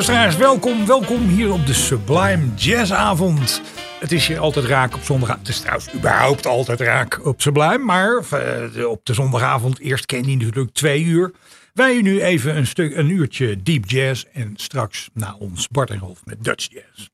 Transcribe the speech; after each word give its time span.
Luisteraars, 0.00 0.36
welkom, 0.36 0.86
welkom 0.86 1.28
hier 1.28 1.52
op 1.52 1.66
de 1.66 1.74
Sublime 1.74 2.54
Jazzavond. 2.54 3.62
Het 3.98 4.12
is 4.12 4.26
hier 4.26 4.38
altijd 4.38 4.64
raak 4.64 4.94
op 4.94 5.02
zondagavond. 5.02 5.46
Het 5.46 5.56
is 5.56 5.60
trouwens 5.62 5.94
überhaupt 5.94 6.46
altijd 6.46 6.80
raak 6.80 7.26
op 7.26 7.40
Sublime. 7.40 7.78
Maar 7.78 8.24
eh, 8.30 8.86
op 8.86 9.04
de 9.04 9.14
zondagavond, 9.14 9.78
eerst 9.78 10.06
ken 10.06 10.30
je 10.30 10.36
natuurlijk 10.36 10.74
twee 10.74 11.04
uur. 11.04 11.32
Wij 11.74 12.02
nu 12.02 12.22
even 12.22 12.56
een, 12.56 12.66
stuk, 12.66 12.96
een 12.96 13.10
uurtje 13.10 13.62
deep 13.62 13.90
jazz. 13.90 14.24
En 14.32 14.52
straks 14.56 15.10
na 15.12 15.36
ons 15.38 15.68
Bart 15.68 15.90
en 15.90 16.16
met 16.24 16.44
Dutch 16.44 16.68
jazz. 16.70 17.08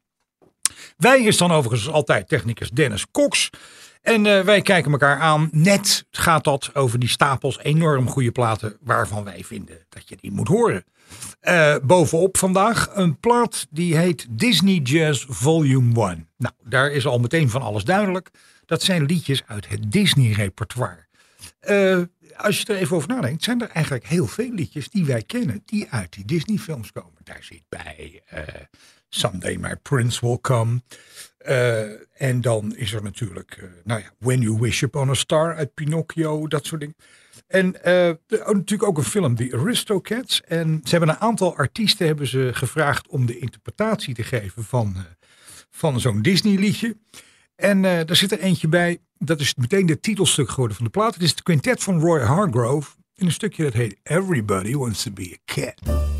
Wij 0.96 1.22
is 1.22 1.36
dan 1.36 1.52
overigens 1.52 1.90
altijd 1.90 2.28
technicus 2.28 2.70
Dennis 2.70 3.06
Cox. 3.10 3.50
En 4.02 4.26
eh, 4.26 4.40
wij 4.40 4.62
kijken 4.62 4.92
elkaar 4.92 5.18
aan. 5.18 5.48
Net 5.52 6.06
gaat 6.10 6.44
dat 6.44 6.70
over 6.74 6.98
die 6.98 7.08
stapels 7.08 7.58
enorm 7.58 8.08
goede 8.08 8.32
platen 8.32 8.76
waarvan 8.80 9.24
wij 9.24 9.44
vinden 9.44 9.86
dat 9.88 10.08
je 10.08 10.16
die 10.20 10.32
moet 10.32 10.48
horen. 10.48 10.84
Eh, 11.46 11.76
bovenop 11.82 12.36
vandaag 12.36 12.90
een 12.94 13.20
plaat 13.20 13.66
die 13.70 13.96
heet 13.96 14.26
Disney 14.30 14.74
Jazz 14.74 15.26
Volume 15.28 16.08
1. 16.08 16.28
Nou, 16.36 16.54
daar 16.64 16.92
is 16.92 17.06
al 17.06 17.18
meteen 17.18 17.50
van 17.50 17.62
alles 17.62 17.84
duidelijk. 17.84 18.30
Dat 18.64 18.82
zijn 18.82 19.04
liedjes 19.04 19.42
uit 19.46 19.68
het 19.68 19.92
Disney 19.92 20.32
repertoire. 20.32 21.06
Eh, 21.60 22.00
als 22.36 22.58
je 22.58 22.64
er 22.66 22.76
even 22.76 22.96
over 22.96 23.08
nadenkt, 23.08 23.44
zijn 23.44 23.62
er 23.62 23.68
eigenlijk 23.68 24.06
heel 24.06 24.26
veel 24.26 24.50
liedjes 24.50 24.88
die 24.88 25.04
wij 25.04 25.22
kennen 25.22 25.62
die 25.64 25.86
uit 25.90 26.12
die 26.12 26.24
Disney 26.24 26.58
films 26.58 26.92
komen. 26.92 27.20
Daar 27.22 27.42
zit 27.42 27.62
bij 27.68 28.22
eh, 28.26 28.42
Someday 29.08 29.56
My 29.56 29.76
Prince 29.76 30.26
Will 30.26 30.38
Come. 30.40 30.82
En 32.12 32.40
dan 32.40 32.76
is 32.76 32.92
er 32.92 33.02
natuurlijk, 33.02 33.70
nou 33.84 34.00
ja, 34.00 34.10
When 34.18 34.40
You 34.40 34.58
Wish 34.58 34.82
Upon 34.82 35.10
a 35.10 35.14
Star 35.14 35.56
uit 35.56 35.74
Pinocchio, 35.74 36.48
dat 36.48 36.66
soort 36.66 36.80
dingen. 36.80 36.96
En 37.46 37.66
uh, 37.66 37.82
de, 37.82 38.18
natuurlijk 38.46 38.82
ook 38.82 38.98
een 38.98 39.04
film, 39.04 39.34
The 39.34 39.56
Aristocats. 39.60 40.40
En 40.40 40.80
ze 40.84 40.90
hebben 40.90 41.08
een 41.08 41.20
aantal 41.20 41.56
artiesten 41.56 42.06
hebben 42.06 42.26
ze 42.26 42.50
gevraagd 42.52 43.08
om 43.08 43.26
de 43.26 43.38
interpretatie 43.38 44.14
te 44.14 44.22
geven 44.22 44.64
van, 44.64 44.96
van 45.70 46.00
zo'n 46.00 46.22
Disney 46.22 46.56
liedje. 46.56 46.96
En 47.56 47.82
daar 47.82 48.16
zit 48.16 48.32
er 48.32 48.40
eentje 48.40 48.68
bij, 48.68 48.98
dat 49.18 49.40
is 49.40 49.54
meteen 49.54 49.86
de 49.86 50.00
titelstuk 50.00 50.48
geworden 50.48 50.76
van 50.76 50.84
de 50.84 50.90
plaat. 50.90 51.14
Het 51.14 51.22
is 51.22 51.30
het 51.30 51.42
quintet 51.42 51.82
van 51.82 52.00
Roy 52.00 52.20
Hargrove 52.20 52.90
in 53.14 53.26
een 53.26 53.32
stukje 53.32 53.62
dat 53.62 53.72
heet 53.72 53.96
Everybody 54.02 54.74
Wants 54.74 55.02
to 55.02 55.10
Be 55.10 55.36
a 55.36 55.54
Cat. 55.54 56.15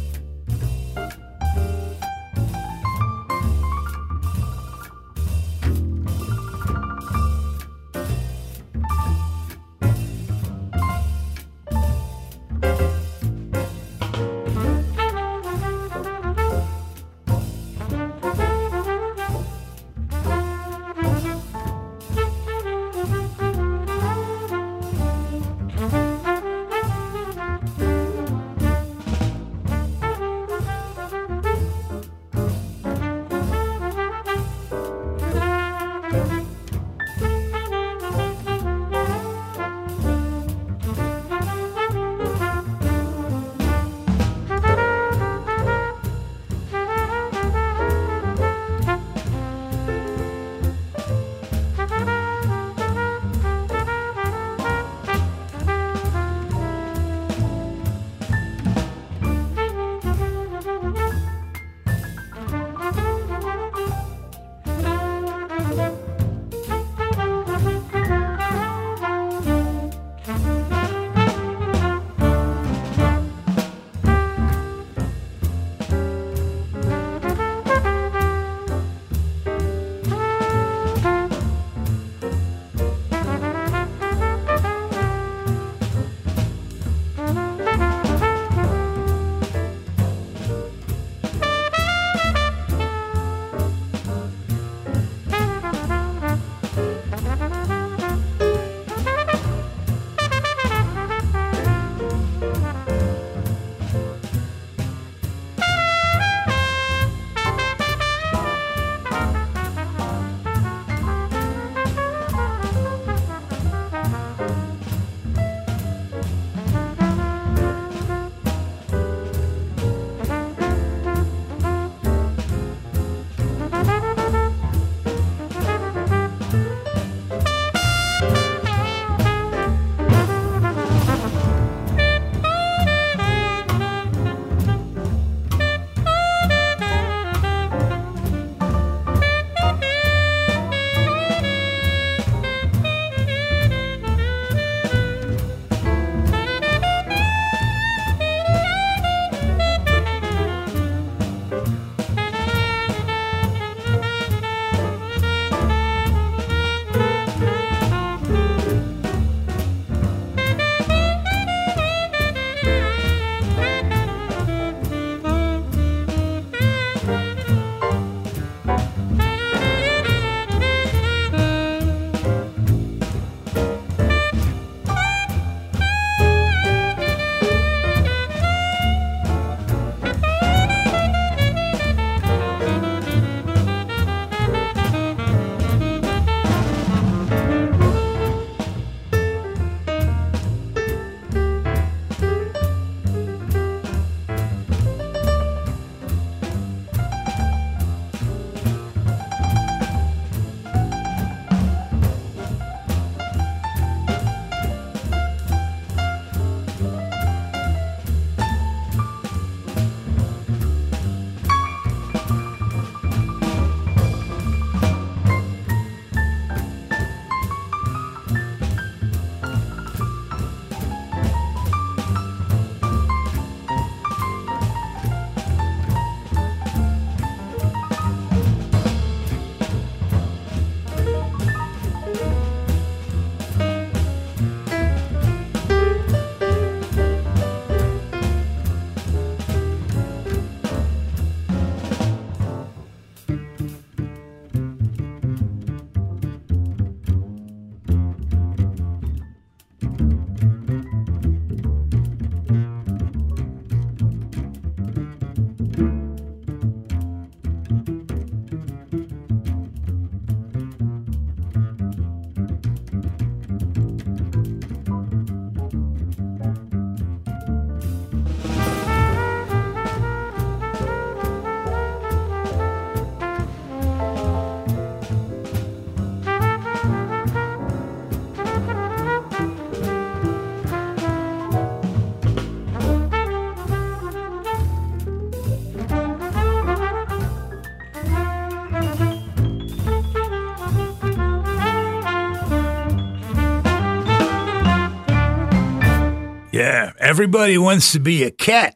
Everybody 297.06 297.56
wants 297.56 297.90
to 297.92 298.00
be 298.00 298.24
a 298.24 298.30
cat. 298.34 298.74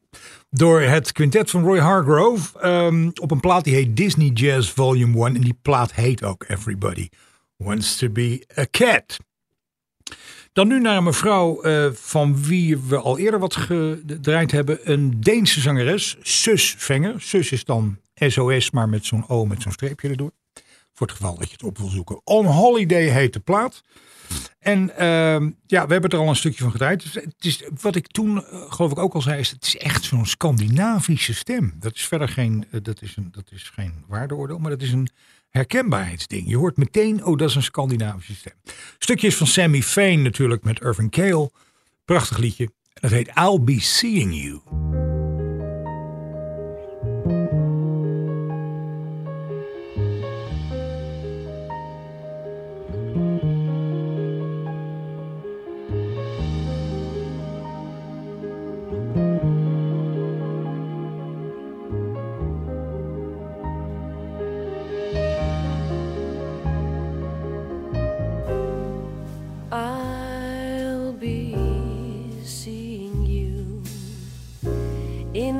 Door 0.50 0.80
het 0.80 1.12
quintet 1.12 1.50
van 1.50 1.64
Roy 1.64 1.78
Hargrove. 1.78 2.58
ehm, 2.58 3.10
op 3.20 3.30
een 3.30 3.40
plaat 3.40 3.64
die 3.64 3.74
heet 3.74 3.96
Disney 3.96 4.28
Jazz 4.28 4.70
Volume 4.70 5.26
1. 5.26 5.34
En 5.34 5.40
die 5.40 5.58
plaat 5.62 5.94
heet 5.94 6.22
ook 6.22 6.44
Everybody 6.48 7.08
Wants 7.56 7.96
to 7.96 8.08
be 8.08 8.46
a 8.58 8.66
Cat. 8.70 9.16
Dan 10.52 10.68
nu 10.68 10.80
naar 10.80 10.96
een 10.96 11.04
mevrouw 11.04 11.62
eh, 11.62 11.92
van 11.92 12.42
wie 12.44 12.78
we 12.78 12.96
al 12.96 13.18
eerder 13.18 13.40
wat 13.40 13.56
gedraaid 13.56 14.50
hebben. 14.50 14.78
Een 14.90 15.20
Deense 15.20 15.60
zangeres, 15.60 16.16
Sus 16.20 16.74
Venger. 16.78 17.20
Sus 17.20 17.52
is 17.52 17.64
dan 17.64 17.98
SOS, 18.14 18.70
maar 18.70 18.88
met 18.88 19.06
zo'n 19.06 19.28
O 19.28 19.44
met 19.44 19.62
zo'n 19.62 19.72
streepje 19.72 20.08
erdoor. 20.08 20.30
Voor 20.92 21.06
het 21.06 21.16
geval 21.16 21.38
dat 21.38 21.46
je 21.46 21.52
het 21.52 21.62
op 21.62 21.78
wil 21.78 21.88
zoeken. 21.88 22.20
On 22.24 22.46
Holiday 22.46 23.08
heet 23.08 23.32
de 23.32 23.40
plaat. 23.40 23.82
En 24.60 24.96
ehm, 24.96 25.50
ja, 25.66 25.86
we 25.86 25.92
hebben 25.92 26.10
er 26.10 26.18
al 26.18 26.28
een 26.28 26.36
stukje 26.36 26.62
van 26.62 26.70
gedraaid. 26.70 27.02
Dus 27.02 27.14
het 27.14 27.44
is, 27.44 27.62
wat 27.80 27.96
ik 27.96 28.06
toen, 28.06 28.44
eh, 28.44 28.72
geloof 28.72 28.90
ik 28.90 28.98
ook 28.98 29.14
al 29.14 29.22
zei, 29.22 29.40
is 29.40 29.50
het 29.50 29.64
is 29.64 29.76
echt 29.76 30.04
zo'n 30.04 30.26
Scandinavische 30.26 31.34
stem. 31.34 31.74
Dat 31.78 31.94
is 31.94 32.06
verder 32.06 32.28
geen, 32.28 32.66
eh, 32.70 32.80
dat 32.82 33.02
is 33.02 33.16
een, 33.16 33.28
dat 33.32 33.50
is 33.50 33.70
geen 33.74 33.92
waardeoordeel, 34.08 34.58
maar 34.58 34.70
dat 34.70 34.82
is 34.82 34.92
een 34.92 35.08
herkenbaarheidsding. 35.50 36.48
Je 36.48 36.56
hoort 36.56 36.76
meteen, 36.76 37.24
oh, 37.24 37.36
dat 37.36 37.48
is 37.48 37.54
een 37.54 37.62
Scandinavische 37.62 38.34
stem. 38.34 38.54
Stukjes 38.98 39.36
van 39.36 39.46
Sammy 39.46 39.82
Fane 39.82 40.16
natuurlijk 40.16 40.64
met 40.64 40.80
Irving 40.80 41.10
Kale. 41.10 41.50
Prachtig 42.04 42.38
liedje. 42.38 42.70
Dat 42.92 43.10
heet 43.10 43.30
I'll 43.38 43.60
Be 43.60 43.80
Seeing 43.80 44.34
You. 44.42 45.19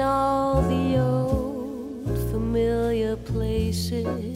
All 0.01 0.63
the 0.63 0.99
old 0.99 2.19
familiar 2.31 3.17
places 3.17 4.30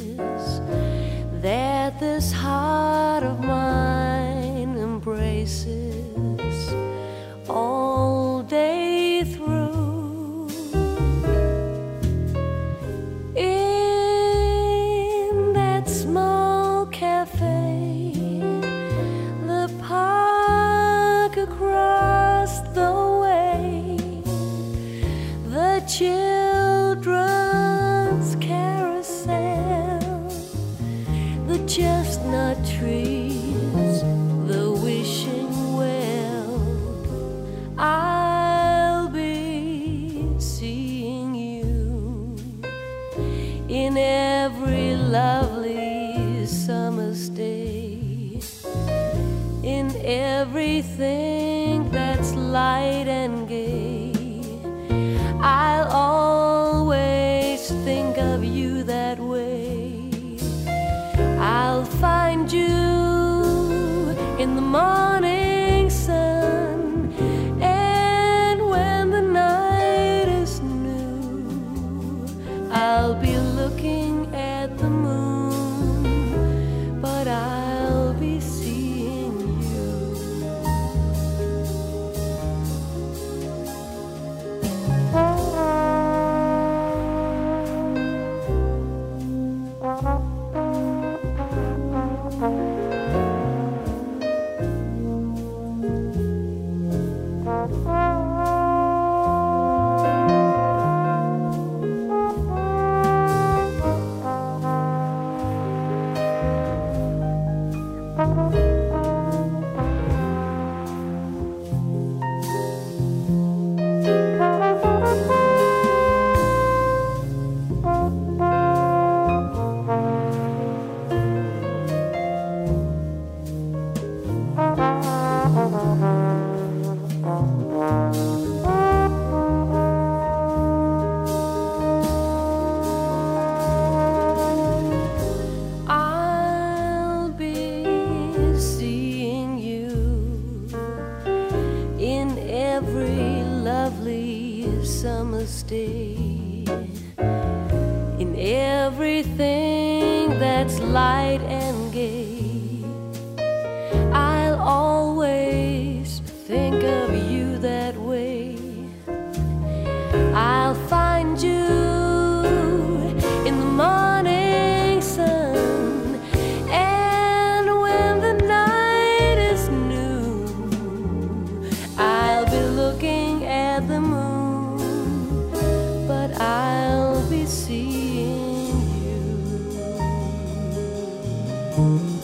Oh, 181.76 182.23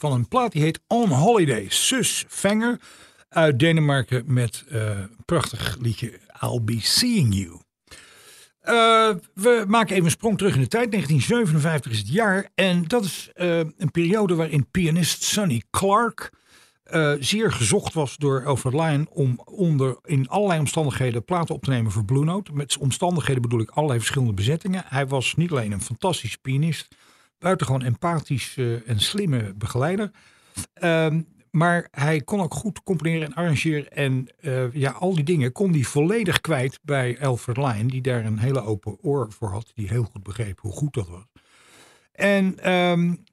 van 0.00 0.12
een 0.12 0.28
plaat 0.28 0.52
die 0.52 0.62
heet 0.62 0.80
On 0.86 1.08
Holiday. 1.08 1.66
Sus 1.68 2.24
Venger 2.28 2.80
uit 3.28 3.58
Denemarken 3.58 4.24
met 4.26 4.64
eh, 4.68 4.88
een 4.88 5.24
prachtig 5.24 5.76
liedje 5.80 6.20
I'll 6.42 6.60
Be 6.62 6.78
Seeing 6.80 7.34
You. 7.34 7.60
Uh, 8.64 9.14
we 9.34 9.64
maken 9.68 9.92
even 9.92 10.04
een 10.04 10.10
sprong 10.10 10.38
terug 10.38 10.54
in 10.54 10.60
de 10.60 10.68
tijd. 10.68 10.90
1957 10.90 11.92
is 11.92 11.98
het 11.98 12.12
jaar. 12.12 12.48
En 12.54 12.84
dat 12.84 13.04
is 13.04 13.30
uh, 13.36 13.58
een 13.58 13.90
periode 13.90 14.34
waarin 14.34 14.70
pianist 14.70 15.22
Sonny 15.22 15.62
Clark 15.70 16.30
zeer 17.18 17.52
gezocht 17.52 17.94
was 17.94 18.16
door 18.16 18.58
Lion 18.70 19.08
om 19.10 19.40
onder 19.44 19.98
in 20.04 20.28
allerlei 20.28 20.60
omstandigheden 20.60 21.24
platen 21.24 21.54
op 21.54 21.64
te 21.64 21.70
nemen 21.70 21.92
voor 21.92 22.04
Blue 22.04 22.24
Note. 22.24 22.52
Met 22.52 22.78
omstandigheden 22.78 23.42
bedoel 23.42 23.60
ik 23.60 23.70
allerlei 23.70 23.98
verschillende 23.98 24.34
bezettingen. 24.34 24.82
Hij 24.86 25.06
was 25.06 25.34
niet 25.34 25.50
alleen 25.50 25.72
een 25.72 25.82
fantastische 25.82 26.38
pianist, 26.38 26.94
buitengewoon 27.40 27.82
empathisch 27.82 28.56
en 28.86 29.00
slimme 29.00 29.54
begeleider. 29.56 30.10
Ehm, 30.72 31.20
maar 31.50 31.88
hij 31.90 32.20
kon 32.20 32.40
ook 32.40 32.54
goed 32.54 32.82
componeren 32.82 33.26
en 33.26 33.34
arrangeren. 33.34 33.92
En 33.92 34.28
uh, 34.40 34.72
ja, 34.72 34.90
al 34.90 35.14
die 35.14 35.24
dingen 35.24 35.52
kon 35.52 35.72
hij 35.72 35.82
volledig 35.82 36.40
kwijt 36.40 36.78
bij 36.82 37.18
Alfred 37.20 37.56
Lion. 37.56 37.86
Die 37.86 38.02
daar 38.02 38.24
een 38.24 38.38
hele 38.38 38.62
open 38.62 38.98
oor 39.00 39.32
voor 39.32 39.48
had. 39.48 39.70
Die 39.74 39.88
heel 39.88 40.02
goed 40.02 40.22
begreep 40.22 40.60
hoe 40.60 40.72
goed 40.72 40.94
dat 40.94 41.08
was. 41.08 41.24
En 42.12 42.72
um, 42.72 43.24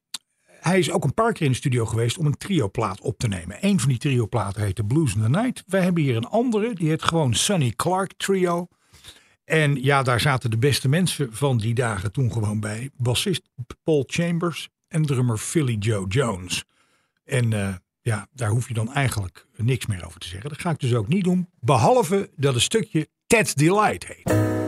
hij 0.48 0.80
is 0.80 0.92
ook 0.92 1.04
een 1.04 1.14
paar 1.14 1.34
keer 1.34 1.46
in 1.46 1.52
de 1.52 1.58
studio 1.58 1.86
geweest 1.86 2.18
om 2.18 2.26
een 2.26 2.38
trioplaat 2.38 3.02
op 3.02 3.18
te 3.18 3.28
nemen. 3.28 3.58
Een 3.62 3.80
van 3.80 3.90
die 3.90 3.98
trioplaten 3.98 4.64
heette 4.64 4.84
Blues 4.84 5.16
in 5.16 5.22
the 5.22 5.30
Night. 5.30 5.64
Wij 5.68 5.82
hebben 5.82 6.04
hier 6.04 6.16
een 6.16 6.28
andere. 6.28 6.74
Die 6.74 6.90
heet 6.90 7.04
gewoon 7.04 7.34
Sonny 7.34 7.74
Clark 7.76 8.14
Trio. 8.18 8.68
En 9.48 9.84
ja, 9.84 10.04
daar 10.04 10.20
zaten 10.20 10.51
de 10.51 10.58
beste 10.58 10.89
mensen 10.89 11.34
van 11.34 11.58
die 11.58 11.74
dagen 11.74 12.12
toen 12.12 12.32
gewoon 12.32 12.60
bij. 12.60 12.89
Bassist 12.98 13.50
Paul 13.84 14.04
Chambers 14.08 14.70
en 14.88 15.06
drummer 15.06 15.38
Philly 15.38 15.75
Joe 15.80 16.08
Jones. 16.08 16.63
En 17.24 17.51
uh, 17.51 17.75
ja, 18.01 18.27
daar 18.34 18.50
hoef 18.50 18.68
je 18.68 18.74
dan 18.74 18.94
eigenlijk 18.94 19.46
niks 19.56 19.86
meer 19.86 20.06
over 20.06 20.20
te 20.20 20.27
zeggen. 20.27 20.50
Dat 20.50 20.60
ga 20.60 20.70
ik 20.70 20.80
dus 20.80 20.94
ook 20.94 21.08
niet 21.08 21.24
doen. 21.24 21.50
Behalve 21.60 22.30
dat 22.36 22.56
een 22.56 22.62
stukje 22.62 23.08
Ted's 23.27 23.54
Delight 23.54 24.08
heet. 24.08 24.66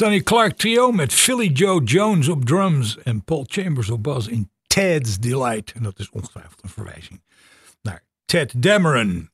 Sonny 0.00 0.22
Clark 0.22 0.56
Trio 0.56 0.92
met 0.92 1.14
Philly 1.14 1.46
Joe 1.46 1.82
Jones 1.82 2.28
op 2.28 2.44
drums 2.44 2.98
en 2.98 3.24
Paul 3.24 3.44
Chambers 3.48 3.90
op 3.90 4.02
bas 4.02 4.28
in 4.28 4.50
Ted's 4.66 5.18
Delight. 5.18 5.72
En 5.72 5.82
dat 5.82 5.98
is 5.98 6.10
ongetwijfeld 6.10 6.62
een 6.62 6.68
verwijzing 6.68 7.22
naar 7.82 8.02
Ted 8.24 8.62
Dameron. 8.62 9.30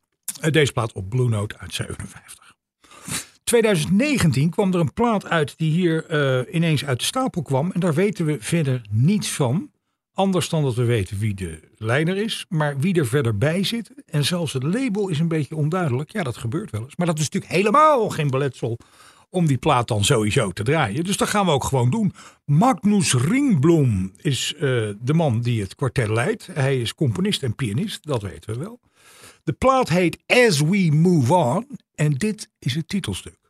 Deze 0.51 0.73
plaat 0.73 0.93
op 0.93 1.09
Blue 1.09 1.29
Note 1.29 1.59
uit 1.59 1.75
57. 1.75 2.55
2019 3.45 4.51
kwam 4.51 4.73
er 4.73 4.81
een 4.81 4.93
plaat 4.93 5.27
uit 5.27 5.59
die 5.59 5.71
hier 5.71 6.07
eh, 6.07 6.55
ineens 6.55 6.85
uit 6.85 6.99
de 6.99 7.05
stapel 7.05 7.43
kwam. 7.43 7.71
En 7.73 7.81
daar 7.81 7.95
weten 7.95 8.25
we 8.25 8.37
verder 8.41 8.83
niets 8.91 9.31
van. 9.31 9.71
Anders 10.15 10.49
dan 10.49 10.63
dat 10.63 10.75
we 10.75 10.85
weten 10.85 11.19
wie 11.19 11.35
de 11.35 11.61
leider 11.77 12.17
is. 12.17 12.47
Maar 12.49 12.79
wie 12.79 12.95
er 12.95 13.07
verder 13.07 13.39
bij 13.39 13.65
zit. 13.65 13.91
En 14.07 14.25
zelfs 14.25 14.53
het 14.53 14.63
label 14.63 15.09
is 15.09 15.19
een 15.19 15.29
beetje 15.29 15.57
onduidelijk. 15.57 16.13
Ja, 16.13 16.23
dat 16.23 16.37
gebeurt 16.37 16.71
wel 16.71 16.83
eens. 16.83 16.97
Maar 16.97 17.07
dat 17.07 17.19
is 17.19 17.25
natuurlijk 17.25 17.53
helemaal 17.53 18.09
geen 18.09 18.31
beletsel 18.31 18.79
om 19.31 19.47
die 19.47 19.59
plaat 19.59 19.89
dan 19.89 20.05
sowieso 20.05 20.51
te 20.51 20.63
draaien. 20.63 21.05
Dus 21.05 21.17
dat 21.17 21.29
gaan 21.29 21.47
we 21.47 21.53
ook 21.53 21.65
gewoon 21.65 21.91
doen. 21.91 22.13
Magnus 22.45 23.15
Ringbloem 23.15 24.13
is 24.17 24.55
eh, 24.55 24.61
de 25.01 25.15
man 25.15 25.41
die 25.41 25.61
het 25.61 25.75
kwartet 25.75 26.09
leidt. 26.09 26.49
Hij 26.53 26.81
is 26.81 26.95
componist 26.95 27.43
en 27.43 27.55
pianist, 27.55 28.07
dat 28.07 28.23
weten 28.23 28.53
we 28.53 28.59
wel. 28.59 28.81
De 29.45 29.53
plaat 29.53 29.89
heet 29.89 30.19
As 30.27 30.61
We 30.61 30.89
Move 30.93 31.35
On. 31.35 31.79
En 31.95 32.13
dit 32.13 32.51
is 32.59 32.75
het 32.75 32.89
titelstuk. 32.89 33.46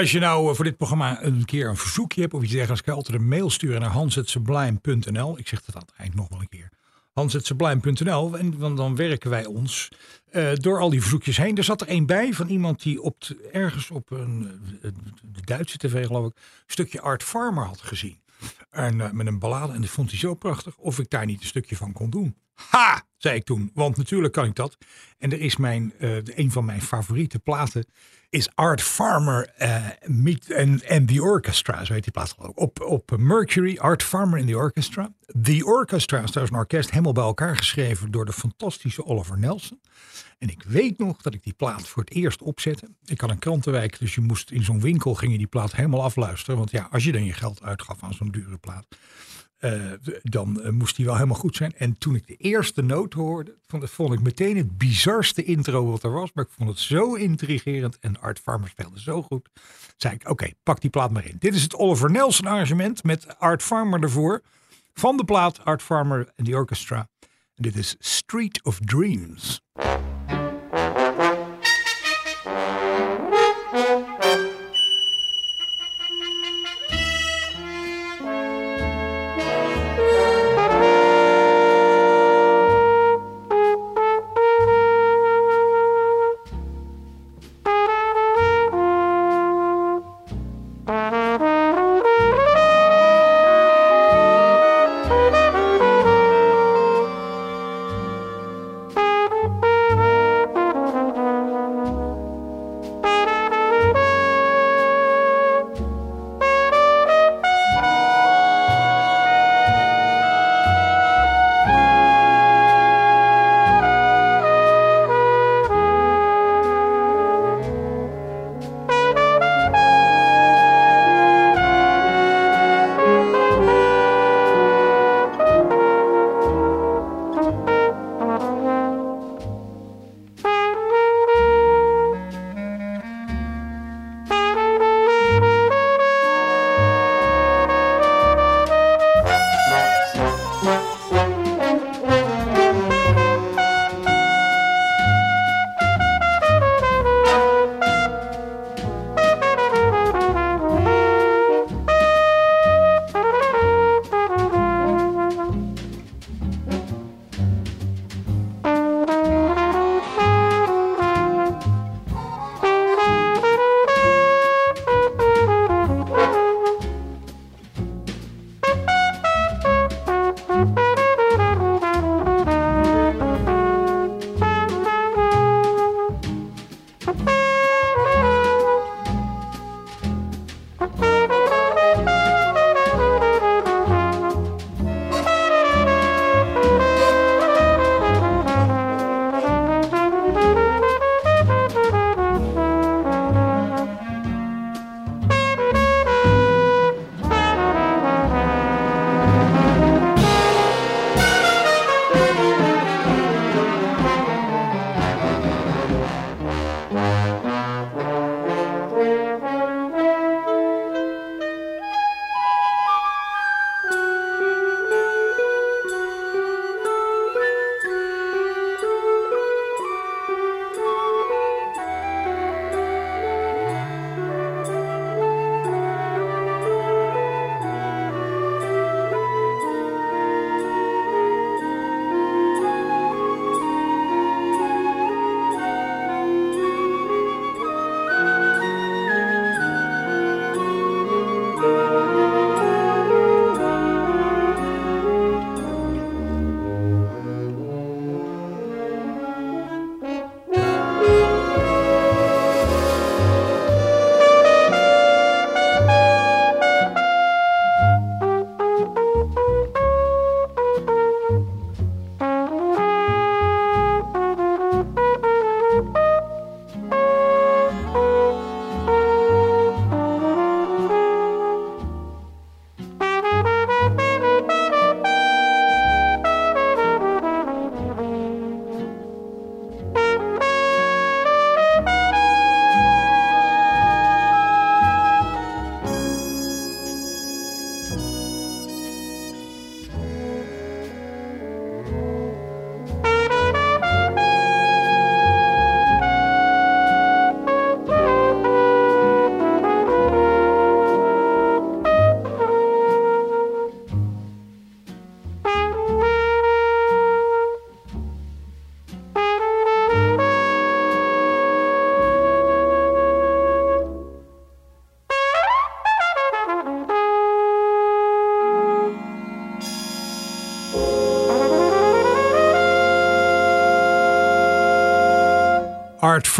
Als 0.00 0.10
je 0.10 0.18
nou 0.18 0.48
eh, 0.48 0.54
voor 0.54 0.64
dit 0.64 0.76
programma 0.76 1.22
een 1.22 1.44
keer 1.44 1.68
een 1.68 1.76
verzoekje 1.76 2.20
hebt 2.20 2.34
of 2.34 2.42
iets 2.42 2.52
dergelijks, 2.52 2.82
kan 2.82 2.94
je 2.94 3.00
altijd 3.00 3.18
een 3.18 3.28
mail 3.28 3.50
sturen 3.50 3.80
naar 3.80 3.90
hanshetsublime.nl. 3.90 5.38
Ik 5.38 5.48
zeg 5.48 5.64
dat 5.64 5.92
eind 5.96 6.14
nog 6.14 6.28
wel 6.28 6.40
een 6.40 6.48
keer. 6.48 6.70
hanshetsublime.nl 7.12 8.38
en 8.38 8.58
dan, 8.58 8.76
dan 8.76 8.96
werken 8.96 9.30
wij 9.30 9.46
ons 9.46 9.88
eh, 10.30 10.52
door 10.54 10.80
al 10.80 10.90
die 10.90 11.00
verzoekjes 11.00 11.36
heen. 11.36 11.56
Er 11.56 11.64
zat 11.64 11.80
er 11.80 11.90
een 11.90 12.06
bij 12.06 12.32
van 12.32 12.48
iemand 12.48 12.82
die 12.82 13.02
op 13.02 13.24
ergens 13.52 13.90
op 13.90 14.10
een 14.10 14.60
eh, 14.82 14.90
de 15.22 15.40
Duitse 15.44 15.78
tv 15.78 16.06
geloof 16.06 16.26
ik, 16.26 16.32
een 16.36 16.42
stukje 16.66 17.00
Art 17.00 17.22
Farmer 17.22 17.64
had 17.64 17.80
gezien. 17.80 18.20
En, 18.70 18.96
met 19.12 19.26
een 19.26 19.38
ballade 19.38 19.72
en 19.72 19.80
dat 19.80 19.90
vond 19.90 20.10
hij 20.10 20.18
zo 20.18 20.34
prachtig 20.34 20.76
of 20.76 20.98
ik 20.98 21.10
daar 21.10 21.26
niet 21.26 21.40
een 21.40 21.46
stukje 21.46 21.76
van 21.76 21.92
kon 21.92 22.10
doen. 22.10 22.36
Ha, 22.54 23.02
zei 23.16 23.36
ik 23.36 23.44
toen, 23.44 23.70
want 23.74 23.96
natuurlijk 23.96 24.32
kan 24.32 24.44
ik 24.44 24.54
dat. 24.54 24.78
En 25.18 25.32
er 25.32 25.40
is 25.40 25.56
mijn, 25.56 25.92
een 26.24 26.50
van 26.50 26.64
mijn 26.64 26.82
favoriete 26.82 27.38
platen 27.38 27.84
is 28.30 28.48
Art 28.54 28.82
Farmer 28.82 29.52
eh 29.56 29.86
Meet 30.06 30.54
and, 30.54 30.88
and 30.88 31.08
the 31.08 31.22
Orchestra, 31.22 31.84
zo 31.84 31.92
heet 31.92 32.02
die 32.02 32.12
plaat 32.12 32.32
geloof 32.32 32.50
ik. 32.50 32.58
Op, 32.58 32.80
op 32.80 33.16
Mercury, 33.18 33.78
Art 33.78 34.02
Farmer 34.02 34.38
in 34.38 34.46
the 34.46 34.56
Orchestra. 34.56 35.12
The 35.42 35.64
Orchestra 35.64 36.22
is 36.22 36.36
een 36.36 36.54
orkest 36.54 36.90
helemaal 36.90 37.12
bij 37.12 37.24
elkaar 37.24 37.56
geschreven 37.56 38.10
door 38.10 38.24
de 38.24 38.32
fantastische 38.32 39.04
Oliver 39.04 39.38
Nelson. 39.38 39.80
En 40.38 40.48
ik 40.48 40.62
weet 40.62 40.98
nog 40.98 41.22
dat 41.22 41.34
ik 41.34 41.42
die 41.42 41.52
plaat 41.52 41.88
voor 41.88 42.02
het 42.02 42.12
eerst 42.12 42.42
opzette. 42.42 42.88
Ik 43.04 43.20
had 43.20 43.30
een 43.30 43.38
krantenwijk, 43.38 43.98
dus 43.98 44.14
je 44.14 44.20
moest 44.20 44.50
in 44.50 44.62
zo'n 44.62 44.80
winkel 44.80 45.14
ging 45.14 45.32
je 45.32 45.38
die 45.38 45.46
plaat 45.46 45.76
helemaal 45.76 46.02
afluisteren. 46.02 46.56
Want 46.56 46.70
ja, 46.70 46.88
als 46.90 47.04
je 47.04 47.12
dan 47.12 47.24
je 47.24 47.32
geld 47.32 47.62
uitgaf 47.62 48.02
aan 48.02 48.14
zo'n 48.14 48.30
dure 48.30 48.58
plaat, 48.58 48.86
eh, 49.60 49.80
dan 50.22 50.62
eh, 50.62 50.70
moest 50.70 50.96
die 50.96 51.04
wel 51.04 51.14
helemaal 51.14 51.36
goed 51.36 51.56
zijn. 51.56 51.76
En 51.76 51.98
toen 51.98 52.14
ik 52.14 52.26
de 52.26 52.36
eerste 52.36 52.82
noot 52.82 53.12
hoorde, 53.12 53.56
vond, 53.66 53.90
vond 53.90 54.12
ik 54.12 54.20
meteen 54.20 54.56
het 54.56 54.78
bizarste 54.78 55.44
intro 55.44 55.90
wat 55.90 56.02
er 56.02 56.12
was. 56.12 56.30
Maar 56.34 56.44
ik 56.44 56.50
vond 56.56 56.68
het 56.68 56.78
zo 56.78 57.14
intrigerend 57.14 57.98
en 57.98 58.20
Art 58.20 58.38
Farmer 58.38 58.68
speelde 58.68 59.00
zo 59.00 59.22
goed. 59.22 59.48
Zei 59.96 60.14
ik, 60.14 60.28
oké, 60.28 60.50
pak 60.62 60.80
die 60.80 60.90
plaat 60.90 61.10
maar 61.10 61.26
in. 61.26 61.36
Dit 61.38 61.54
is 61.54 61.62
het 61.62 61.74
Oliver 61.74 62.10
Nelson 62.10 62.46
arrangement 62.46 63.04
met 63.04 63.38
Art 63.38 63.62
Farmer 63.62 64.02
ervoor 64.02 64.42
van 64.94 65.16
de 65.16 65.24
plaat 65.24 65.64
Art 65.64 65.82
Farmer 65.82 66.32
en 66.36 66.44
the 66.44 66.54
Orchestra. 66.54 67.08
En 67.54 67.62
dit 67.62 67.76
is 67.76 67.96
Street 67.98 68.64
of 68.64 68.78
Dreams. 68.78 69.60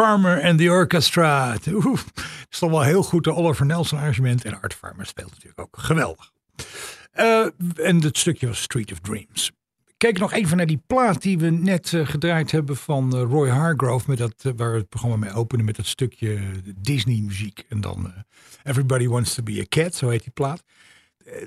Farmer 0.01 0.43
and 0.43 0.59
the 0.59 0.71
Orchestra. 0.71 1.53
Het 1.53 1.67
is 2.51 2.59
wel 2.61 2.83
heel 2.83 3.03
goed 3.03 3.25
de 3.25 3.35
Oliver 3.35 3.67
Nelson 3.67 3.99
arrangement. 3.99 4.45
En 4.45 4.61
Art 4.61 4.75
Farmer 4.75 5.07
speelt 5.07 5.31
natuurlijk 5.31 5.61
ook 5.61 5.79
geweldig. 5.79 6.33
Eh, 7.11 7.47
en 7.75 8.03
het 8.03 8.19
stukje 8.19 8.47
was 8.47 8.63
Street 8.63 8.93
of 8.93 8.99
Dreams. 8.99 9.51
Kijk 9.97 10.19
nog 10.19 10.33
even 10.33 10.57
naar 10.57 10.67
die 10.67 10.83
plaat 10.87 11.23
die 11.23 11.39
we 11.39 11.51
net 11.51 11.93
eh, 11.95 12.07
gedraaid 12.07 12.51
hebben 12.51 12.77
van 12.77 13.17
eh, 13.17 13.23
Roy 13.23 13.49
Hargrove. 13.49 14.05
Met 14.09 14.19
dat, 14.19 14.35
waar 14.57 14.73
we 14.73 14.79
het 14.79 14.89
programma 14.89 15.17
mee 15.17 15.33
openen 15.33 15.65
met 15.65 15.77
dat 15.77 15.87
stukje 15.87 16.41
Disney 16.77 17.21
muziek. 17.21 17.65
En 17.69 17.81
dan 17.81 18.13
Everybody 18.63 19.07
Wants 19.07 19.35
to 19.35 19.43
be 19.43 19.61
a 19.61 19.65
Cat, 19.69 19.95
zo 19.95 20.09
heet 20.09 20.23
die 20.23 20.33
plaat. 20.33 20.63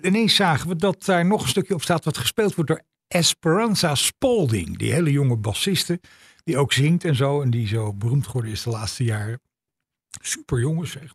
Ineens 0.01 0.35
zagen 0.35 0.67
we 0.67 0.75
dat 0.75 1.05
daar 1.05 1.25
nog 1.25 1.41
een 1.41 1.49
stukje 1.49 1.73
op 1.73 1.81
staat 1.81 2.05
wat 2.05 2.17
gespeeld 2.17 2.55
wordt 2.55 2.69
door 2.69 2.81
Esperanza 3.07 3.95
Spalding. 3.95 4.77
Die 4.77 4.93
hele 4.93 5.11
jonge 5.11 5.37
bassiste 5.37 5.99
die 6.43 6.57
ook 6.57 6.73
zingt 6.73 7.03
en 7.03 7.15
zo. 7.15 7.41
En 7.41 7.49
die 7.49 7.67
zo 7.67 7.93
beroemd 7.93 8.25
geworden 8.25 8.51
is 8.51 8.63
de 8.63 8.69
laatste 8.69 9.03
jaren. 9.03 9.41
Super 10.21 10.59
jongens 10.59 10.91
zeg. 10.91 11.13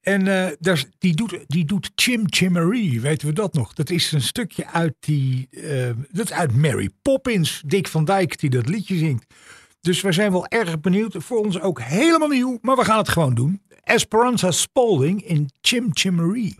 En 0.00 0.28
eh, 0.28 0.52
daar, 0.58 0.84
die, 0.98 1.14
doet, 1.14 1.44
die 1.46 1.64
doet 1.64 1.90
Chim 1.94 2.22
Chimmery, 2.26 3.00
weten 3.00 3.28
we 3.28 3.34
dat 3.34 3.54
nog? 3.54 3.72
Dat 3.72 3.90
is 3.90 4.12
een 4.12 4.22
stukje 4.22 4.66
uit 4.66 4.94
die, 5.00 5.48
eh, 5.50 5.90
dat 6.10 6.32
uit 6.32 6.56
Mary 6.56 6.90
Poppins. 7.02 7.62
Dick 7.66 7.88
van 7.88 8.04
Dijk 8.04 8.38
die 8.38 8.50
dat 8.50 8.68
liedje 8.68 8.96
zingt. 8.96 9.34
Dus 9.80 10.00
wij 10.00 10.12
zijn 10.12 10.32
wel 10.32 10.46
erg 10.46 10.80
benieuwd. 10.80 11.14
Voor 11.18 11.38
ons 11.38 11.60
ook 11.60 11.80
helemaal 11.80 12.28
nieuw, 12.28 12.58
maar 12.60 12.76
we 12.76 12.84
gaan 12.84 12.98
het 12.98 13.08
gewoon 13.08 13.34
doen. 13.34 13.62
Esperanza 13.82 14.50
Spalding 14.50 15.22
in 15.22 15.50
Chim 15.60 15.88
Chimmery. 15.92 16.56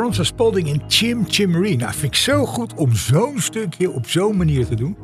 Esperanza 0.00 0.24
Spalding 0.24 0.68
in 0.68 0.82
Chim 0.88 1.24
Chimmery. 1.28 1.74
Nou, 1.74 1.92
vind 1.92 2.14
ik 2.14 2.20
zo 2.20 2.46
goed 2.46 2.74
om 2.74 2.94
zo'n 2.94 3.40
stukje 3.40 3.90
op 3.90 4.08
zo'n 4.08 4.36
manier 4.36 4.66
te 4.66 4.74
doen. 4.74 4.96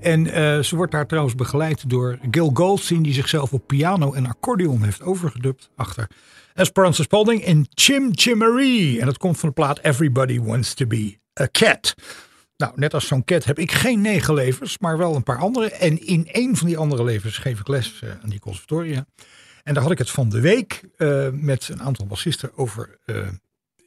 En 0.00 0.26
eh, 0.26 0.58
ze 0.58 0.76
wordt 0.76 0.92
daar 0.92 1.06
trouwens 1.06 1.34
begeleid 1.34 1.90
door 1.90 2.18
Gil 2.30 2.50
Goldstein... 2.54 3.02
die 3.02 3.12
zichzelf 3.12 3.52
op 3.52 3.66
piano 3.66 4.12
en 4.12 4.26
accordeon 4.26 4.82
heeft 4.82 5.02
overgedubt 5.02 5.70
achter 5.76 6.06
Esperanza 6.54 7.02
Spalding 7.02 7.44
in 7.44 7.66
Chim 7.70 8.10
Chimmery. 8.12 8.98
En 8.98 9.06
dat 9.06 9.18
komt 9.18 9.38
van 9.38 9.48
de 9.48 9.54
plaat 9.54 9.78
Everybody 9.78 10.40
Wants 10.40 10.74
to 10.74 10.86
Be 10.86 11.18
a 11.40 11.48
Cat. 11.50 11.94
Nou, 12.56 12.72
net 12.76 12.94
als 12.94 13.06
zo'n 13.06 13.24
cat 13.24 13.44
heb 13.44 13.58
ik 13.58 13.72
geen 13.72 14.00
negen 14.00 14.34
levens, 14.34 14.78
maar 14.78 14.98
wel 14.98 15.14
een 15.14 15.22
paar 15.22 15.38
andere. 15.38 15.70
En 15.70 16.06
in 16.06 16.28
een 16.32 16.56
van 16.56 16.66
die 16.66 16.78
andere 16.78 17.04
levens 17.04 17.38
geef 17.38 17.60
ik 17.60 17.68
les 17.68 18.02
eh, 18.02 18.10
aan 18.22 18.30
die 18.30 18.40
conservatoria. 18.40 19.06
En 19.62 19.74
daar 19.74 19.82
had 19.82 19.92
ik 19.92 19.98
het 19.98 20.10
van 20.10 20.28
de 20.28 20.40
week 20.40 20.82
eh, 20.96 21.28
met 21.32 21.68
een 21.68 21.82
aantal 21.82 22.06
bassisten 22.06 22.50
over 22.56 22.98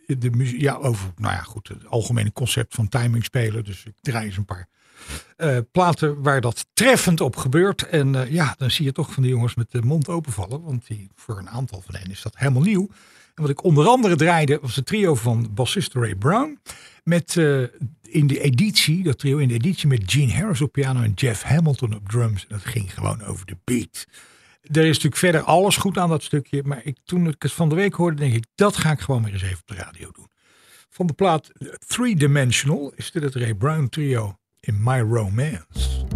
de 0.08 0.30
muziek. 0.30 0.62
Ja, 0.62 0.74
over, 0.74 1.12
nou 1.18 1.34
ja, 1.34 1.42
goed, 1.42 1.68
het 1.68 1.88
algemene 1.88 2.32
concept 2.32 2.76
van 2.76 2.88
timing 2.88 3.24
spelen. 3.24 3.64
Dus 3.64 3.86
ik 3.86 3.94
draai 4.02 4.26
eens 4.26 4.38
een 4.38 4.46
paar 4.46 4.68
eh, 5.38 5.58
platen 5.72 6.22
waar 6.22 6.42
dat 6.42 6.66
treffend 6.74 7.22
op 7.22 7.36
gebeurt. 7.36 7.82
En 7.88 8.16
eh, 8.16 8.32
ja, 8.32 8.56
dan 8.58 8.72
zie 8.72 8.86
je 8.86 8.92
toch 8.92 9.14
van 9.14 9.24
die 9.24 9.32
jongens 9.32 9.56
met 9.56 9.72
de 9.72 9.82
mond 9.82 10.10
openvallen. 10.10 10.62
Want 10.62 10.88
die, 10.88 11.10
voor 11.16 11.38
een 11.38 11.50
aantal 11.50 11.82
van 11.82 11.96
hen 11.96 12.12
is 12.12 12.22
dat 12.22 12.38
helemaal 12.38 12.62
nieuw. 12.62 12.88
En 13.36 13.42
wat 13.42 13.50
ik 13.50 13.64
onder 13.64 13.88
andere 13.88 14.16
draaide 14.16 14.60
was 14.62 14.76
het 14.76 14.86
trio 14.86 15.16
van 15.16 15.50
bassist 15.54 15.94
Ray 15.94 16.16
Brown. 16.16 16.60
Met 17.04 17.38
eh, 17.38 17.62
in 18.02 18.28
de 18.28 18.40
editie, 18.40 19.04
dat 19.04 19.20
trio 19.20 19.38
in 19.38 19.48
de 19.48 19.54
editie 19.54 19.88
met 19.88 20.04
Gene 20.06 20.34
Harris 20.34 20.62
op 20.62 20.72
piano 20.72 21.02
en 21.02 21.14
Jeff 21.16 21.42
Hamilton 21.42 21.96
op 21.96 22.10
drums. 22.10 22.42
En 22.42 22.48
dat 22.50 22.66
ging 22.66 22.94
gewoon 22.94 23.24
over 23.24 23.46
de 23.46 23.58
beat. 23.64 24.06
Er 24.72 24.84
is 24.84 24.88
natuurlijk 24.88 25.16
verder 25.16 25.42
alles 25.42 25.78
goed 25.78 25.98
aan 25.98 26.10
dat 26.10 26.24
stukje. 26.24 26.62
Maar 26.64 26.82
ik, 26.84 26.98
toen 27.04 27.28
ik 27.28 27.42
het 27.42 27.52
van 27.52 27.70
de 27.70 27.76
week 27.76 27.94
hoorde, 27.94 28.18
denk 28.18 28.34
ik, 28.34 28.46
dat 28.56 28.78
ga 28.78 28.92
ik 28.92 29.00
gewoon 29.00 29.24
weer 29.24 29.34
eens 29.34 29.42
even 29.42 29.60
op 29.60 29.68
de 29.68 29.76
radio 29.76 30.12
doen. 30.12 30.30
Van 30.90 31.08
de 31.08 31.14
plaat 31.14 31.52
Three 31.88 32.16
Dimensional 32.16 32.94
is 32.96 33.12
dit 33.12 33.24
het 33.24 33.36
Ray 33.36 33.54
Brown 33.54 33.88
trio 33.90 34.38
in 34.60 34.84
My 34.84 35.00
Romance. 35.00 36.15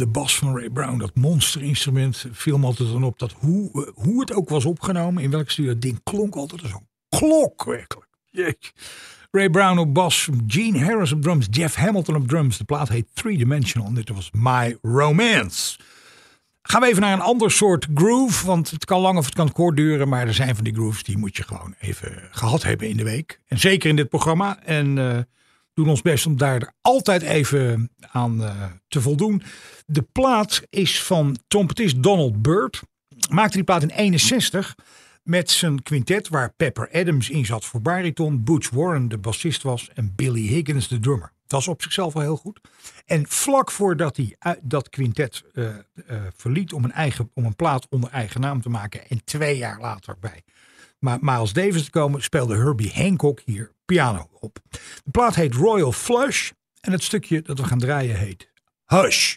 De 0.00 0.06
bas 0.06 0.38
van 0.38 0.58
Ray 0.58 0.70
Brown, 0.70 0.98
dat 0.98 1.14
monsterinstrument, 1.14 2.26
viel 2.32 2.58
me 2.58 2.66
altijd 2.66 2.88
dan 2.88 3.04
op 3.04 3.18
dat 3.18 3.32
hoe, 3.32 3.86
eh, 3.86 3.92
hoe 4.04 4.20
het 4.20 4.32
ook 4.32 4.48
was 4.48 4.64
opgenomen, 4.64 5.22
in 5.22 5.30
welk 5.30 5.50
studio, 5.50 5.70
het 5.70 5.82
ding 5.82 6.00
klonk 6.02 6.34
altijd 6.34 6.62
als 6.62 6.72
een 6.72 6.86
klok. 7.08 7.64
Jeetje. 8.30 8.70
Ray 9.30 9.50
Brown 9.50 9.78
op 9.78 9.94
bas, 9.94 10.28
Gene 10.46 10.84
Harris 10.84 11.12
op 11.12 11.22
drums, 11.22 11.46
Jeff 11.50 11.74
Hamilton 11.74 12.16
op 12.16 12.28
drums. 12.28 12.58
De 12.58 12.64
plaat 12.64 12.88
heet 12.88 13.06
Three 13.12 13.36
Dimensional 13.36 13.88
en 13.88 13.94
dit 13.94 14.08
was 14.08 14.30
My 14.32 14.78
Romance. 14.82 15.78
Gaan 16.62 16.80
we 16.80 16.86
even 16.86 17.00
naar 17.00 17.12
een 17.12 17.20
ander 17.20 17.50
soort 17.50 17.86
groove, 17.94 18.46
want 18.46 18.70
het 18.70 18.84
kan 18.84 19.00
lang 19.00 19.18
of 19.18 19.24
het 19.24 19.34
kan 19.34 19.52
kort 19.52 19.76
duren, 19.76 20.08
maar 20.08 20.26
er 20.26 20.34
zijn 20.34 20.54
van 20.54 20.64
die 20.64 20.74
grooves 20.74 21.02
die 21.02 21.18
moet 21.18 21.36
je 21.36 21.42
gewoon 21.42 21.74
even 21.78 22.28
gehad 22.30 22.62
hebben 22.62 22.88
in 22.88 22.96
de 22.96 23.04
week. 23.04 23.40
En 23.46 23.58
zeker 23.58 23.90
in 23.90 23.96
dit 23.96 24.08
programma. 24.08 24.62
En 24.62 24.98
eh, 24.98 25.18
doen 25.74 25.88
ons 25.88 26.02
best 26.02 26.26
om 26.26 26.36
daar 26.36 26.72
altijd 26.80 27.22
even 27.22 27.90
aan 28.10 28.44
eh, 28.44 28.64
te 28.88 29.00
voldoen. 29.00 29.42
De 29.86 30.02
plaat 30.02 30.62
is 30.70 31.02
van 31.02 31.36
trompetist 31.48 32.02
Donald 32.02 32.42
Byrd. 32.42 32.82
Maakte 33.30 33.56
die 33.56 33.64
plaat 33.64 33.82
in 33.82 33.90
61 33.90 34.74
met 35.22 35.50
zijn 35.50 35.82
quintet 35.82 36.28
waar 36.28 36.52
Pepper 36.56 36.90
Adams 36.92 37.30
in 37.30 37.46
zat 37.46 37.64
voor 37.64 37.82
bariton, 37.82 38.44
Butch 38.44 38.70
Warren 38.70 39.08
de 39.08 39.18
bassist 39.18 39.62
was 39.62 39.90
en 39.94 40.12
Billy 40.16 40.46
Higgins 40.46 40.88
de 40.88 41.00
drummer. 41.00 41.32
Dat 41.46 41.60
is 41.60 41.68
op 41.68 41.82
zichzelf 41.82 42.12
wel 42.12 42.22
heel 42.22 42.36
goed. 42.36 42.60
En 43.06 43.28
vlak 43.28 43.70
voordat 43.70 44.16
hij 44.16 44.36
dat 44.62 44.88
quintet 44.88 45.44
eh, 45.54 45.68
eh, 45.68 45.74
verliet 46.36 46.72
om 46.72 46.84
een, 46.84 46.92
eigen, 46.92 47.30
om 47.34 47.44
een 47.44 47.56
plaat 47.56 47.86
onder 47.88 48.10
eigen 48.10 48.40
naam 48.40 48.60
te 48.60 48.68
maken 48.68 49.08
en 49.08 49.24
twee 49.24 49.56
jaar 49.56 49.80
later 49.80 50.16
bij 50.20 50.42
maar 51.00 51.18
Miles 51.20 51.52
Davis 51.52 51.84
te 51.84 51.90
komen, 51.90 52.22
speelde 52.22 52.56
Herbie 52.56 52.92
Hancock 52.94 53.40
hier 53.44 53.72
piano 53.90 54.28
op. 54.40 54.58
De 55.04 55.10
plaat 55.10 55.34
heet 55.34 55.54
Royal 55.54 55.92
Flush 55.92 56.50
en 56.80 56.92
het 56.92 57.02
stukje 57.02 57.42
dat 57.42 57.58
we 57.58 57.64
gaan 57.64 57.78
draaien 57.78 58.16
heet 58.16 58.50
Hush. 58.84 59.36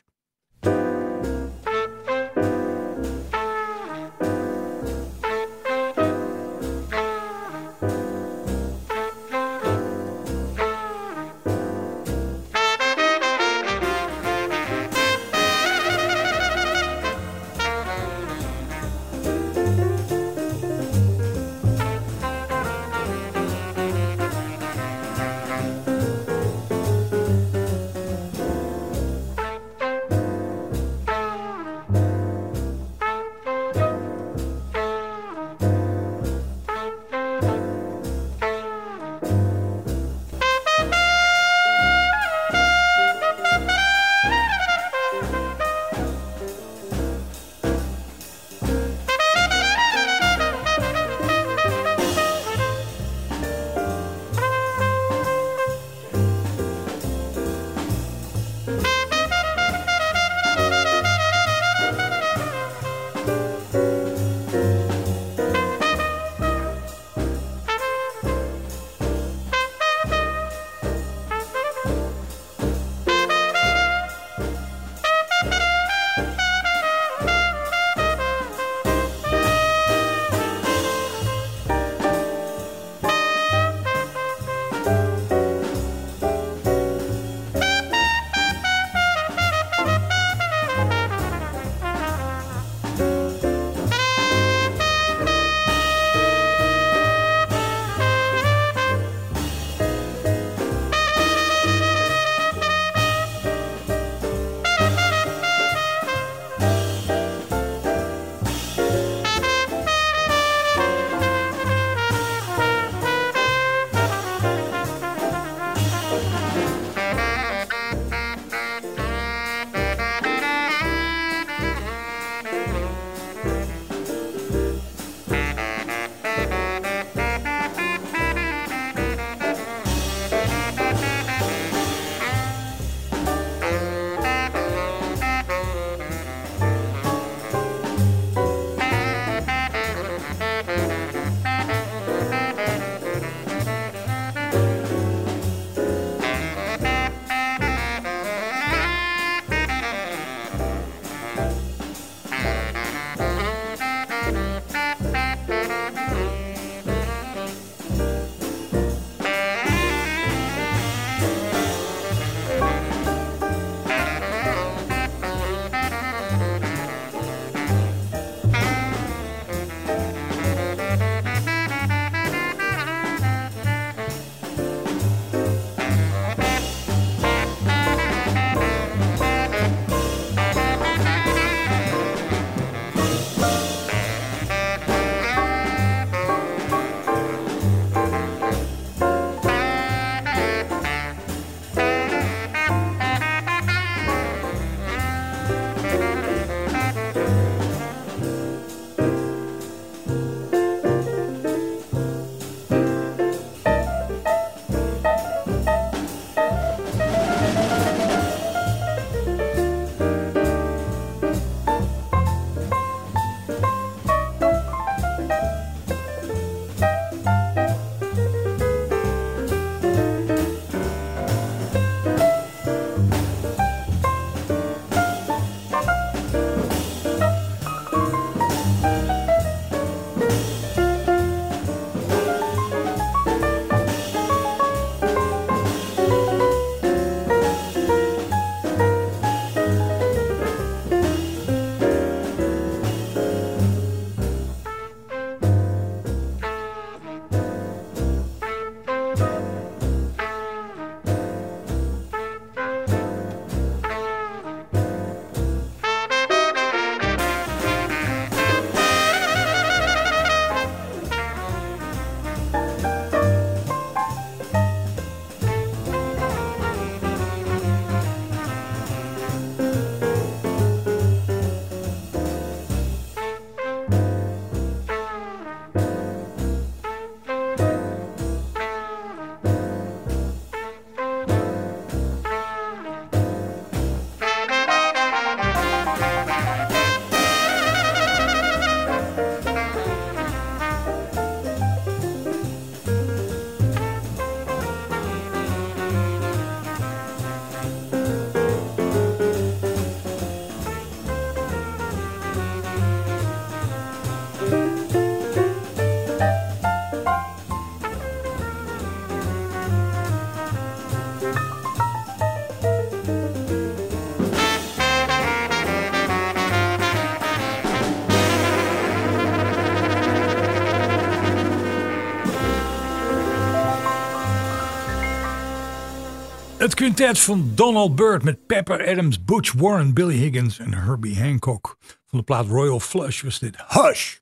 Het 326.64 326.74
quintet 326.74 327.20
van 327.20 327.52
Donald 327.56 327.96
Byrd 327.96 328.24
met 328.24 328.46
Pepper 328.46 328.88
Adams, 328.88 329.24
Butch 329.24 329.54
Warren, 329.54 329.94
Billy 329.94 330.16
Higgins 330.16 330.60
en 330.60 330.74
Herbie 330.74 331.20
Hancock. 331.20 331.78
Van 332.08 332.20
de 332.20 332.24
plaat 332.24 332.48
Royal 332.48 332.80
Flush 332.80 333.22
was 333.22 333.40
dit 333.40 333.56
Hush. 333.68 334.16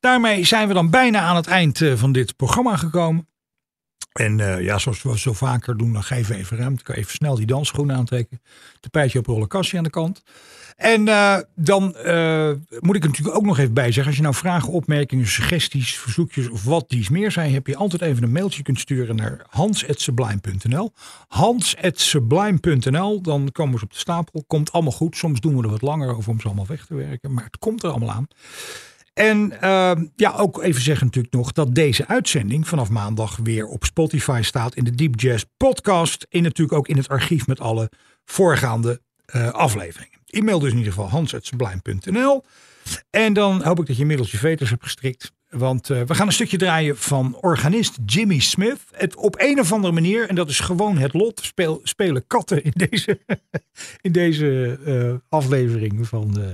Daarmee 0.00 0.44
zijn 0.44 0.68
we 0.68 0.74
dan 0.74 0.90
bijna 0.90 1.20
aan 1.20 1.36
het 1.36 1.46
eind 1.46 1.80
eh, 1.80 1.94
van 1.94 2.12
dit 2.12 2.36
programma 2.36 2.76
gekomen. 2.76 3.28
En 4.12 4.40
eh, 4.40 4.64
ja, 4.64 4.78
zoals 4.78 5.02
we 5.02 5.18
zo 5.18 5.32
vaker 5.32 5.76
doen, 5.76 5.92
dan 5.92 6.02
geven 6.02 6.32
we 6.34 6.38
even 6.38 6.56
ruimte. 6.56 6.82
Kan 6.82 6.94
even 6.94 7.12
snel 7.12 7.34
die 7.34 7.46
dansschoenen 7.46 7.96
aantrekken. 7.96 8.40
Tapijtje 8.80 9.18
op 9.18 9.26
rollen, 9.26 9.48
kastje 9.48 9.76
aan 9.76 9.84
de 9.84 9.90
kant. 9.90 10.22
En 10.76 11.08
eh, 11.08 11.38
dan 11.54 11.96
eh, 11.96 12.50
moet 12.80 12.96
ik 12.96 13.02
er 13.02 13.08
natuurlijk 13.08 13.36
ook 13.36 13.44
nog 13.44 13.58
even 13.58 13.74
bij 13.74 13.84
zeggen. 13.84 14.06
Als 14.06 14.16
je 14.16 14.22
nou 14.22 14.34
vragen, 14.34 14.72
opmerkingen, 14.72 15.26
suggesties, 15.26 15.98
verzoekjes 15.98 16.48
of 16.48 16.64
wat 16.64 16.84
dies 16.88 17.08
meer 17.08 17.30
zijn. 17.30 17.52
Heb 17.52 17.66
je 17.66 17.76
altijd 17.76 18.02
even 18.02 18.22
een 18.22 18.32
mailtje 18.32 18.62
kunt 18.62 18.80
sturen 18.80 19.16
naar 19.16 19.46
hans.sublime.nl 19.48 20.92
Hans.sublime.nl 21.28 23.20
Dan 23.20 23.48
komen 23.52 23.78
ze 23.78 23.84
op 23.84 23.92
de 23.92 23.98
stapel. 23.98 24.44
Komt 24.46 24.72
allemaal 24.72 24.92
goed. 24.92 25.16
Soms 25.16 25.40
doen 25.40 25.56
we 25.56 25.62
er 25.62 25.70
wat 25.70 25.82
langer 25.82 26.16
over 26.16 26.30
om 26.30 26.40
ze 26.40 26.46
allemaal 26.46 26.66
weg 26.66 26.86
te 26.86 26.94
werken. 26.94 27.32
Maar 27.32 27.44
het 27.44 27.58
komt 27.58 27.82
er 27.82 27.90
allemaal 27.90 28.10
aan. 28.10 28.28
En 29.12 29.52
uh, 29.62 29.92
ja, 30.16 30.32
ook 30.36 30.62
even 30.62 30.82
zeggen 30.82 31.06
natuurlijk 31.06 31.34
nog 31.34 31.52
dat 31.52 31.74
deze 31.74 32.06
uitzending 32.06 32.68
vanaf 32.68 32.88
maandag 32.88 33.36
weer 33.36 33.66
op 33.66 33.84
Spotify 33.84 34.40
staat 34.42 34.74
in 34.74 34.84
de 34.84 34.90
Deep 34.90 35.20
Jazz 35.20 35.44
podcast. 35.56 36.26
En 36.30 36.42
natuurlijk 36.42 36.78
ook 36.78 36.88
in 36.88 36.96
het 36.96 37.08
archief 37.08 37.46
met 37.46 37.60
alle 37.60 37.90
voorgaande 38.24 39.00
uh, 39.34 39.50
afleveringen. 39.50 40.18
E-mail 40.26 40.58
dus 40.58 40.70
in 40.70 40.76
ieder 40.76 40.92
geval 40.92 41.08
hans.sublime.nl. 41.08 42.44
En 43.10 43.32
dan 43.32 43.62
hoop 43.62 43.80
ik 43.80 43.86
dat 43.86 43.96
je 43.96 44.02
inmiddels 44.02 44.30
je 44.30 44.38
veters 44.38 44.70
hebt 44.70 44.82
gestrikt. 44.82 45.32
Want 45.52 45.90
uh, 45.90 46.02
we 46.02 46.14
gaan 46.14 46.26
een 46.26 46.32
stukje 46.32 46.56
draaien 46.56 46.98
van 46.98 47.36
organist 47.40 47.98
Jimmy 48.06 48.38
Smith. 48.38 48.80
Het 48.90 49.16
op 49.16 49.34
een 49.38 49.60
of 49.60 49.72
andere 49.72 49.92
manier, 49.92 50.28
en 50.28 50.34
dat 50.34 50.48
is 50.48 50.60
gewoon 50.60 50.98
het 50.98 51.12
lot, 51.12 51.40
speel, 51.44 51.80
spelen 51.82 52.26
katten 52.26 52.64
in 52.64 52.72
deze, 52.74 53.20
in 54.00 54.12
deze 54.12 54.78
uh, 54.86 55.14
aflevering 55.28 56.08
van 56.08 56.40
uh, 56.40 56.46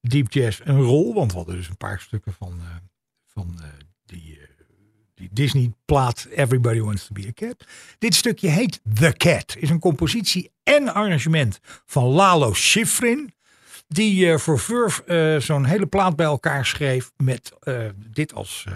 Deep 0.00 0.32
Jazz 0.32 0.60
een 0.64 0.80
rol. 0.80 1.14
Want 1.14 1.30
we 1.30 1.36
hadden 1.36 1.56
dus 1.56 1.68
een 1.68 1.76
paar 1.76 2.00
stukken 2.00 2.32
van, 2.32 2.60
van 3.26 3.60
die, 4.04 4.38
die 5.14 5.28
Disney-plaat 5.32 6.26
Everybody 6.30 6.80
Wants 6.80 7.06
to 7.06 7.12
Be 7.12 7.26
a 7.26 7.32
Cat. 7.32 7.64
Dit 7.98 8.14
stukje 8.14 8.48
heet 8.48 8.80
The 8.94 9.12
Cat. 9.16 9.56
Is 9.58 9.70
een 9.70 9.80
compositie 9.80 10.50
en 10.62 10.94
arrangement 10.94 11.60
van 11.84 12.04
Lalo 12.04 12.52
Schifrin. 12.52 13.34
Die 13.88 14.26
uh, 14.26 14.38
voor 14.38 14.58
Verve 14.58 15.02
uh, 15.06 15.40
zo'n 15.40 15.64
hele 15.64 15.86
plaat 15.86 16.16
bij 16.16 16.26
elkaar 16.26 16.66
schreef 16.66 17.10
met 17.16 17.52
uh, 17.62 17.84
dit 17.96 18.34
als, 18.34 18.66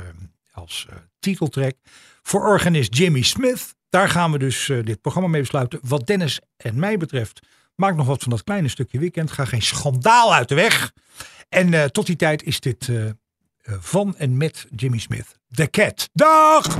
als 0.52 0.86
titeltrack. 1.18 1.74
Voor 2.22 2.46
organist 2.46 2.96
Jimmy 2.96 3.22
Smith. 3.22 3.74
Daar 3.88 4.08
gaan 4.08 4.32
we 4.32 4.38
dus 4.38 4.66
dit 4.66 5.00
programma 5.00 5.28
mee 5.28 5.40
besluiten. 5.40 5.78
Wat 5.82 6.06
Dennis 6.06 6.40
en 6.56 6.78
mij 6.78 6.96
betreft, 6.96 7.46
maak 7.74 7.96
nog 7.96 8.06
wat 8.06 8.22
van 8.22 8.30
dat 8.30 8.44
kleine 8.44 8.68
stukje 8.68 8.98
weekend. 8.98 9.30
Ga 9.30 9.44
geen 9.44 9.62
schandaal 9.62 10.34
uit 10.34 10.48
de 10.48 10.54
weg. 10.54 10.92
En 11.48 11.92
tot 11.92 12.06
die 12.06 12.16
tijd 12.16 12.42
is 12.42 12.60
dit 12.60 12.90
van 13.64 14.16
en 14.16 14.36
met 14.36 14.66
Jimmy 14.76 14.98
Smith. 14.98 15.38
The 15.50 15.70
Cat. 15.70 16.08
Dag! 16.12 16.78